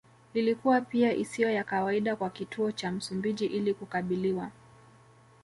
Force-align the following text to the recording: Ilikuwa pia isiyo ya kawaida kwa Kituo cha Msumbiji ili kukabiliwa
Ilikuwa 0.33 0.81
pia 0.81 1.13
isiyo 1.13 1.49
ya 1.49 1.63
kawaida 1.63 2.15
kwa 2.15 2.29
Kituo 2.29 2.71
cha 2.71 2.91
Msumbiji 2.91 3.45
ili 3.45 3.73
kukabiliwa 3.73 4.51